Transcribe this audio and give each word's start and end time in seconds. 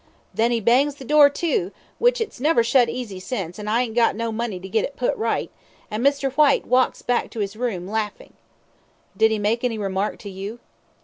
"Then 0.33 0.49
he 0.49 0.59
bangs 0.59 0.95
the 0.95 1.05
door 1.05 1.29
to, 1.29 1.71
which 1.99 2.19
it's 2.19 2.39
never 2.39 2.63
shut 2.63 2.89
easy 2.89 3.19
since, 3.19 3.59
an' 3.59 3.67
I 3.67 3.83
ain't 3.83 3.93
got 3.93 4.15
no 4.15 4.31
money 4.31 4.59
to 4.59 4.67
get 4.67 4.83
it 4.83 4.95
put 4.97 5.15
right, 5.15 5.51
an' 5.91 6.03
Mr. 6.03 6.31
Whyte 6.33 6.65
walks 6.65 7.03
back 7.03 7.29
to 7.29 7.39
his 7.39 7.55
room, 7.55 7.87
laughing." 7.87 8.33
"Did 9.15 9.29
he 9.29 9.37
make 9.37 9.63
any 9.63 9.77
remark 9.77 10.17
to 10.21 10.29
you?" 10.31 10.57